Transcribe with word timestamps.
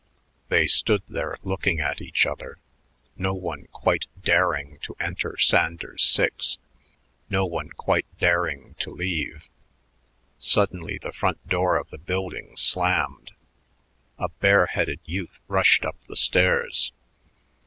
They 0.47 0.65
stood 0.65 1.03
there 1.07 1.37
looking 1.43 1.79
at 1.79 2.01
each 2.01 2.25
other, 2.25 2.57
no 3.15 3.35
one 3.35 3.67
quite 3.71 4.07
daring 4.19 4.79
to 4.79 4.95
enter 4.99 5.37
Sanders 5.37 6.01
6, 6.03 6.57
no 7.29 7.45
one 7.45 7.69
quite 7.77 8.07
daring 8.17 8.73
to 8.79 8.89
leave. 8.89 9.47
Suddenly 10.39 10.97
the 10.97 11.13
front 11.13 11.47
door 11.47 11.77
of 11.77 11.91
the 11.91 11.99
building 11.99 12.57
slammed. 12.57 13.33
A 14.17 14.29
bareheaded 14.29 15.01
youth 15.05 15.37
rushed 15.47 15.85
up 15.85 16.03
the 16.07 16.15
stairs. 16.15 16.91